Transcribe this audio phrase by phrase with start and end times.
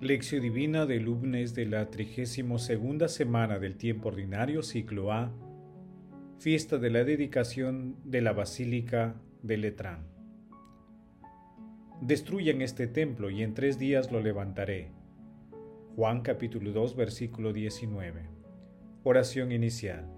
[0.00, 5.32] Lección Divina del lunes de la 32 semana del tiempo ordinario, ciclo A,
[6.38, 10.06] fiesta de la dedicación de la Basílica de Letrán.
[12.00, 14.92] Destruyan este templo y en tres días lo levantaré.
[15.96, 18.22] Juan capítulo 2 versículo 19.
[19.02, 20.08] Oración inicial.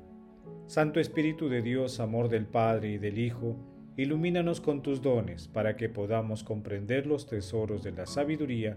[0.66, 3.56] Santo Espíritu de Dios, amor del Padre y del Hijo,
[3.97, 8.77] ilumínanos con tus dones para que podamos comprender los tesoros de la sabiduría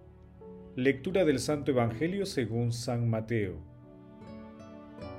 [0.77, 3.55] Lectura del Santo Evangelio según San Mateo.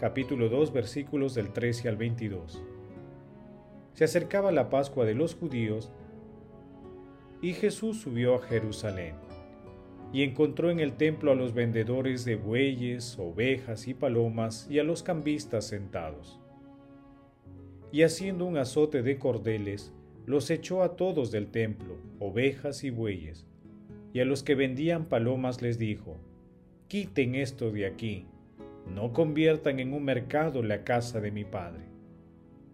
[0.01, 2.63] Capítulo 2 versículos del 13 al 22.
[3.93, 5.93] Se acercaba la Pascua de los judíos
[7.43, 9.15] y Jesús subió a Jerusalén
[10.11, 14.85] y encontró en el templo a los vendedores de bueyes, ovejas y palomas y a
[14.85, 16.41] los cambistas sentados.
[17.93, 19.93] Y haciendo un azote de cordeles,
[20.25, 23.47] los echó a todos del templo, ovejas y bueyes
[24.13, 26.19] y a los que vendían palomas les dijo,
[26.89, 28.27] Quiten esto de aquí,
[28.95, 31.85] no conviertan en un mercado la casa de mi Padre.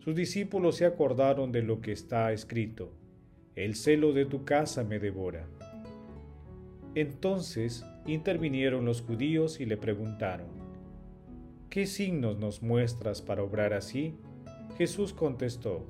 [0.01, 2.93] Sus discípulos se acordaron de lo que está escrito,
[3.55, 5.47] El celo de tu casa me devora.
[6.95, 10.49] Entonces intervinieron los judíos y le preguntaron,
[11.71, 14.15] ¿qué signos nos muestras para obrar así?
[14.79, 15.87] Jesús contestó,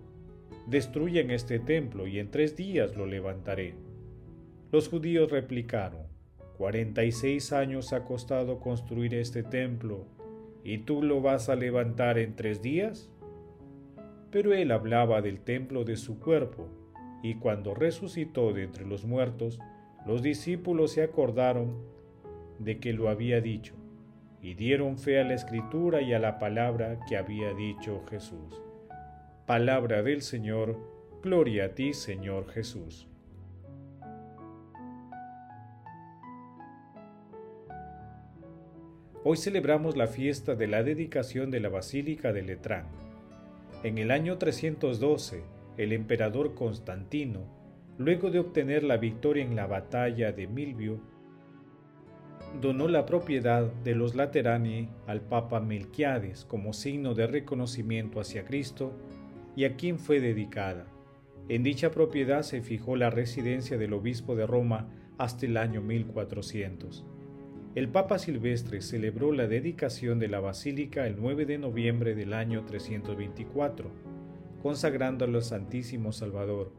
[0.66, 3.87] Destruyan este templo y en tres días lo levantaré.
[4.70, 6.02] Los judíos replicaron,
[6.58, 10.04] Cuarenta y seis años ha costado construir este templo,
[10.62, 13.08] ¿y tú lo vas a levantar en tres días?
[14.30, 16.68] Pero él hablaba del templo de su cuerpo,
[17.22, 19.58] y cuando resucitó de entre los muertos,
[20.04, 21.74] los discípulos se acordaron
[22.58, 23.74] de que lo había dicho,
[24.42, 28.60] y dieron fe a la escritura y a la palabra que había dicho Jesús.
[29.46, 30.76] Palabra del Señor,
[31.22, 33.07] gloria a ti Señor Jesús.
[39.24, 42.86] Hoy celebramos la fiesta de la dedicación de la Basílica de Letrán.
[43.82, 45.42] En el año 312,
[45.76, 47.40] el emperador Constantino,
[47.98, 51.00] luego de obtener la victoria en la batalla de Milvio,
[52.60, 58.92] donó la propiedad de los Laterani al Papa Melquiades como signo de reconocimiento hacia Cristo
[59.56, 60.86] y a quien fue dedicada.
[61.48, 67.04] En dicha propiedad se fijó la residencia del obispo de Roma hasta el año 1400.
[67.74, 72.64] El Papa Silvestre celebró la dedicación de la basílica el 9 de noviembre del año
[72.64, 73.90] 324,
[74.62, 76.72] consagrándola al Santísimo Salvador.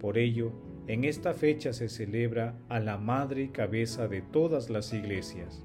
[0.00, 0.52] Por ello,
[0.88, 5.64] en esta fecha se celebra a la Madre y Cabeza de todas las iglesias.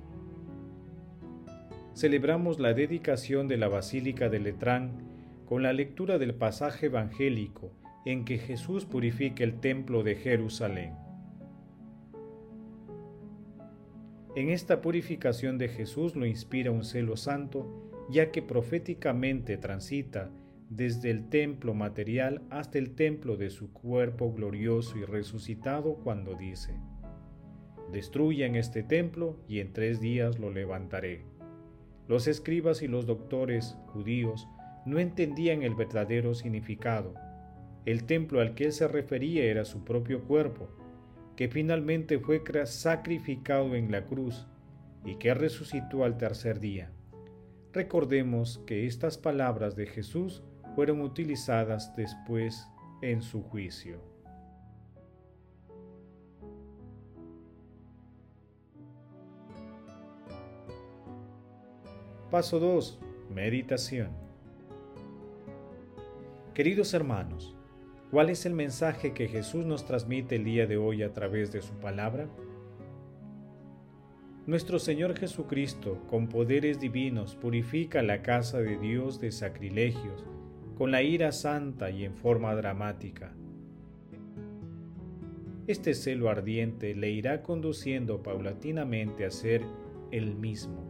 [1.96, 5.10] Celebramos la dedicación de la Basílica de Letrán
[5.46, 7.72] con la lectura del pasaje evangélico
[8.06, 10.94] en que Jesús purifica el templo de Jerusalén.
[14.36, 17.68] En esta purificación de Jesús lo inspira un celo santo,
[18.10, 20.30] ya que proféticamente transita
[20.70, 26.80] desde el templo material hasta el templo de su cuerpo glorioso y resucitado cuando dice,
[27.92, 31.26] Destruyan este templo y en tres días lo levantaré.
[32.08, 34.48] Los escribas y los doctores judíos
[34.86, 37.16] no entendían el verdadero significado.
[37.86, 40.70] El templo al que él se refería era su propio cuerpo,
[41.40, 44.46] que finalmente fue sacrificado en la cruz
[45.06, 46.92] y que resucitó al tercer día.
[47.72, 50.44] Recordemos que estas palabras de Jesús
[50.76, 52.68] fueron utilizadas después
[53.02, 54.02] en su juicio.
[62.30, 63.00] Paso 2.
[63.34, 64.10] Meditación.
[66.54, 67.56] Queridos hermanos,
[68.12, 71.62] ¿Cuál es el mensaje que Jesús nos transmite el día de hoy a través de
[71.62, 72.28] su palabra?
[74.48, 80.26] Nuestro Señor Jesucristo, con poderes divinos, purifica la casa de Dios de sacrilegios,
[80.76, 83.32] con la ira santa y en forma dramática.
[85.68, 89.62] Este celo ardiente le irá conduciendo paulatinamente a ser
[90.10, 90.84] el mismo,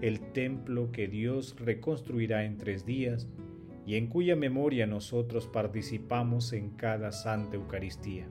[0.00, 3.28] el templo que Dios reconstruirá en tres días
[3.90, 8.28] y en cuya memoria nosotros participamos en cada Santa Eucaristía.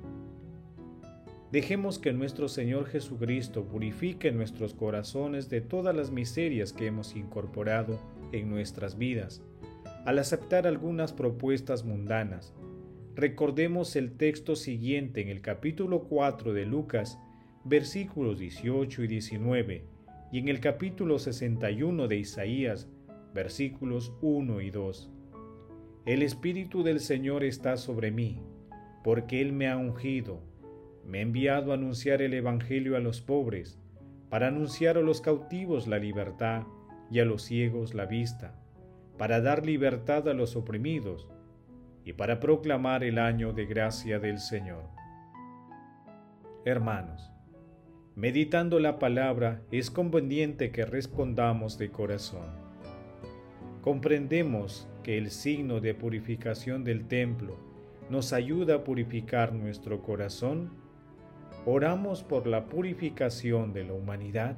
[1.51, 7.99] Dejemos que nuestro Señor Jesucristo purifique nuestros corazones de todas las miserias que hemos incorporado
[8.31, 9.43] en nuestras vidas
[10.05, 12.53] al aceptar algunas propuestas mundanas.
[13.13, 17.19] Recordemos el texto siguiente en el capítulo 4 de Lucas,
[17.65, 19.83] versículos 18 y 19,
[20.31, 22.87] y en el capítulo 61 de Isaías,
[23.33, 25.11] versículos 1 y 2.
[26.09, 28.41] El Espíritu del Señor está sobre mí,
[29.03, 30.41] porque Él me ha ungido
[31.05, 33.79] me ha enviado a anunciar el Evangelio a los pobres,
[34.31, 36.63] para anunciar a los cautivos la libertad
[37.11, 38.59] y a los ciegos la vista,
[39.19, 41.29] para dar libertad a los oprimidos
[42.05, 44.85] y para proclamar el año de gracia del Señor.
[46.65, 47.31] Hermanos,
[48.15, 52.68] meditando la palabra es conveniente que respondamos de corazón.
[53.81, 57.57] Comprendemos que el signo de purificación del templo
[58.09, 60.71] nos ayuda a purificar nuestro corazón
[61.65, 64.57] Oramos por la purificación de la humanidad.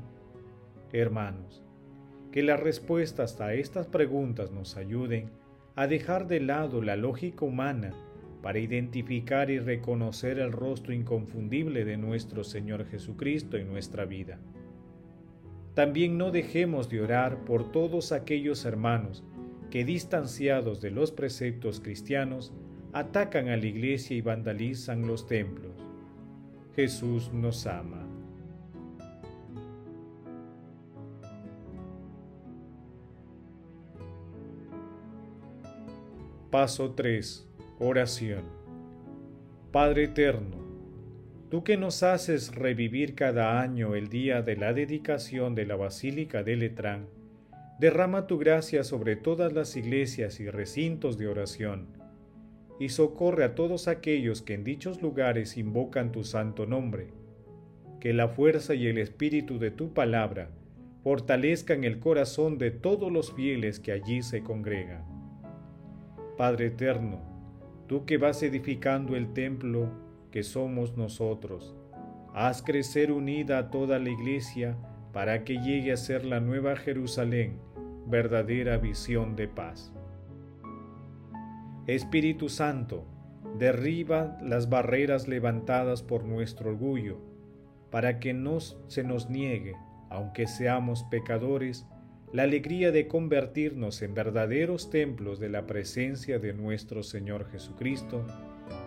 [0.94, 1.64] Hermanos,
[2.32, 5.32] que las respuestas a estas preguntas nos ayuden
[5.76, 7.92] a dejar de lado la lógica humana
[8.44, 14.40] para identificar y reconocer el rostro inconfundible de nuestro Señor Jesucristo en nuestra vida.
[15.74, 19.24] También no dejemos de orar por todos aquellos hermanos
[19.70, 22.54] que distanciados de los preceptos cristianos
[22.92, 25.72] atacan a la iglesia y vandalizan los templos.
[26.76, 28.06] Jesús nos ama.
[36.50, 37.48] Paso 3.
[37.80, 38.44] Oración.
[39.72, 40.58] Padre Eterno,
[41.52, 46.44] tú que nos haces revivir cada año el día de la dedicación de la Basílica
[46.44, 47.08] de Letrán,
[47.78, 51.88] derrama tu gracia sobre todas las iglesias y recintos de oración
[52.80, 57.10] y socorre a todos aquellos que en dichos lugares invocan tu santo nombre.
[58.00, 60.52] Que la fuerza y el espíritu de tu palabra
[61.04, 65.04] fortalezcan el corazón de todos los fieles que allí se congregan.
[66.38, 67.20] Padre eterno,
[67.88, 71.76] tú que vas edificando el templo que somos nosotros,
[72.34, 74.78] haz crecer unida a toda la iglesia
[75.12, 77.60] para que llegue a ser la nueva Jerusalén,
[78.08, 79.92] verdadera visión de paz.
[81.88, 83.06] Espíritu Santo,
[83.58, 87.20] derriba las barreras levantadas por nuestro orgullo,
[87.90, 89.76] para que no se nos niegue,
[90.10, 91.86] aunque seamos pecadores,
[92.32, 98.26] la alegría de convertirnos en verdaderos templos de la presencia de nuestro Señor Jesucristo,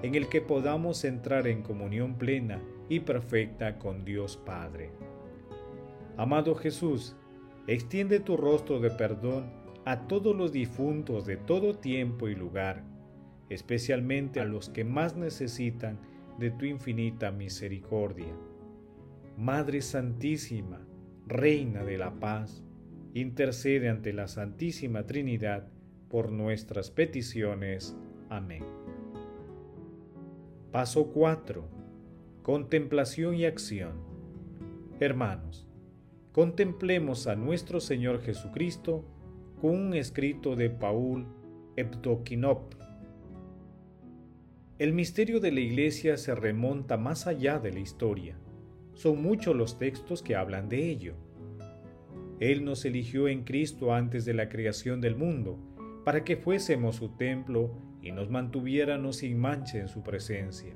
[0.04, 2.60] en el que podamos entrar en comunión plena
[2.90, 4.90] y perfecta con Dios Padre.
[6.18, 7.16] Amado Jesús,
[7.66, 9.50] extiende tu rostro de perdón
[9.86, 12.84] a todos los difuntos de todo tiempo y lugar,
[13.48, 15.98] especialmente a los que más necesitan
[16.38, 18.36] de tu infinita misericordia.
[19.38, 20.86] Madre Santísima,
[21.26, 22.62] Reina de la Paz,
[23.14, 25.66] intercede ante la Santísima Trinidad
[26.10, 27.96] por nuestras peticiones.
[28.28, 28.83] Amén.
[30.74, 31.62] Paso 4.
[32.42, 33.92] Contemplación y acción.
[34.98, 35.68] Hermanos,
[36.32, 39.04] contemplemos a nuestro Señor Jesucristo
[39.62, 41.28] un escrito de Paul
[41.76, 42.70] Evdokinov.
[44.80, 48.36] El misterio de la Iglesia se remonta más allá de la historia.
[48.94, 51.14] Son muchos los textos que hablan de ello.
[52.40, 55.56] Él nos eligió en Cristo antes de la creación del mundo,
[56.04, 57.70] para que fuésemos su templo
[58.04, 60.74] y nos mantuviéramos sin mancha en su presencia.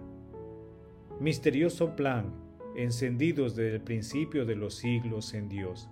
[1.20, 2.32] Misterioso plan,
[2.74, 5.88] encendidos desde el principio de los siglos en Dios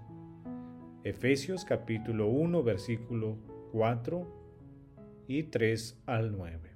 [1.07, 3.38] Efesios capítulo 1 versículo
[3.71, 4.26] 4
[5.28, 6.73] y 3 al 9.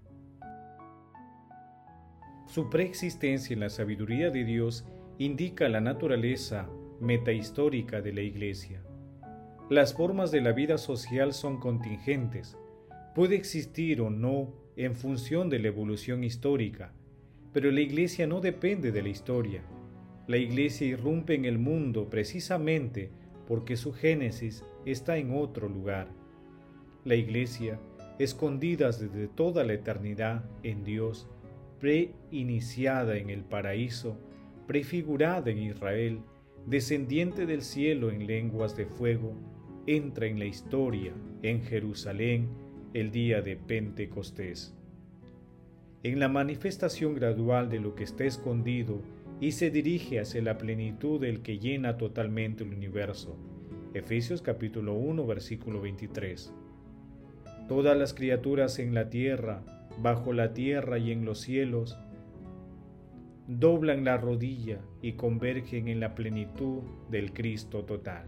[2.46, 4.86] Su preexistencia en la sabiduría de Dios
[5.18, 8.84] indica la naturaleza metahistórica de la Iglesia.
[9.68, 12.56] Las formas de la vida social son contingentes,
[13.14, 16.92] puede existir o no en función de la evolución histórica,
[17.52, 19.62] pero la Iglesia no depende de la historia.
[20.26, 23.10] La Iglesia irrumpe en el mundo precisamente
[23.50, 26.08] porque su génesis está en otro lugar.
[27.04, 27.80] La iglesia,
[28.20, 31.28] escondida desde toda la eternidad en Dios,
[31.80, 34.16] preiniciada en el paraíso,
[34.68, 36.20] prefigurada en Israel,
[36.66, 39.34] descendiente del cielo en lenguas de fuego,
[39.86, 41.12] entra en la historia
[41.42, 42.50] en Jerusalén
[42.92, 44.74] el día de Pentecostés.
[46.02, 49.00] En la manifestación gradual de lo que está escondido
[49.40, 53.36] y se dirige hacia la plenitud del que llena totalmente el universo.
[53.94, 56.52] Efesios capítulo 1 versículo 23.
[57.68, 59.62] Todas las criaturas en la tierra,
[60.02, 61.96] bajo la tierra y en los cielos,
[63.46, 68.24] doblan la rodilla y convergen en la plenitud del Cristo total.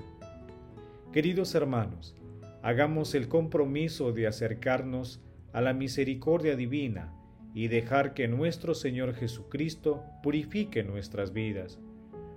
[1.13, 2.15] Queridos hermanos,
[2.63, 5.21] hagamos el compromiso de acercarnos
[5.53, 7.13] a la misericordia divina
[7.55, 11.81] y dejar que nuestro Señor Jesucristo purifique nuestras vidas.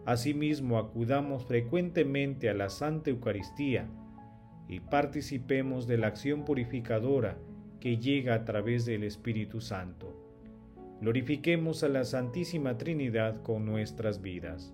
[0.05, 3.87] Asimismo, acudamos frecuentemente a la Santa Eucaristía
[4.67, 7.37] y participemos de la acción purificadora
[7.79, 10.21] que llega a través del Espíritu Santo.
[11.01, 14.73] Glorifiquemos a la Santísima Trinidad con nuestras vidas.